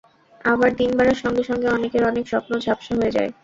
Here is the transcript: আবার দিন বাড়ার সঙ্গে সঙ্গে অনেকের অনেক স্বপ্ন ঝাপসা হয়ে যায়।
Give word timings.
আবার 0.45 0.69
দিন 0.75 0.91
বাড়ার 0.97 1.17
সঙ্গে 1.23 1.43
সঙ্গে 1.43 1.67
অনেকের 1.69 2.03
অনেক 2.05 2.25
স্বপ্ন 2.27 2.51
ঝাপসা 2.59 2.93
হয়ে 2.99 3.15
যায়। 3.17 3.29